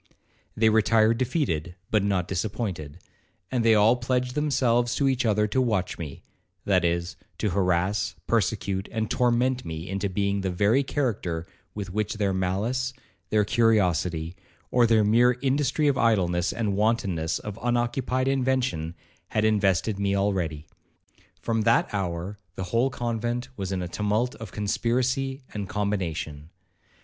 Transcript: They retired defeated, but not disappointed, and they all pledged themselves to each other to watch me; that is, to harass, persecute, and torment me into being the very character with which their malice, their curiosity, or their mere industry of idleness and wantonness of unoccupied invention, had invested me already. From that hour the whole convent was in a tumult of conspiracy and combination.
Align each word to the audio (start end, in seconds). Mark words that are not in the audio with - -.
They 0.57 0.69
retired 0.69 1.19
defeated, 1.19 1.75
but 1.91 2.01
not 2.03 2.27
disappointed, 2.27 2.97
and 3.51 3.63
they 3.63 3.75
all 3.75 3.95
pledged 3.97 4.33
themselves 4.33 4.95
to 4.95 5.07
each 5.07 5.27
other 5.27 5.45
to 5.49 5.61
watch 5.61 5.99
me; 5.99 6.23
that 6.65 6.83
is, 6.83 7.15
to 7.37 7.51
harass, 7.51 8.15
persecute, 8.25 8.89
and 8.91 9.11
torment 9.11 9.63
me 9.63 9.87
into 9.87 10.09
being 10.09 10.41
the 10.41 10.49
very 10.49 10.81
character 10.81 11.45
with 11.75 11.93
which 11.93 12.15
their 12.15 12.33
malice, 12.33 12.93
their 13.29 13.45
curiosity, 13.45 14.35
or 14.71 14.87
their 14.87 15.03
mere 15.03 15.33
industry 15.43 15.87
of 15.87 15.99
idleness 15.99 16.51
and 16.51 16.75
wantonness 16.75 17.37
of 17.37 17.59
unoccupied 17.61 18.27
invention, 18.27 18.95
had 19.27 19.45
invested 19.45 19.99
me 19.99 20.15
already. 20.15 20.65
From 21.43 21.61
that 21.61 21.93
hour 21.93 22.39
the 22.55 22.63
whole 22.73 22.89
convent 22.89 23.49
was 23.55 23.71
in 23.71 23.83
a 23.83 23.87
tumult 23.87 24.33
of 24.37 24.51
conspiracy 24.51 25.43
and 25.53 25.69
combination. 25.69 26.49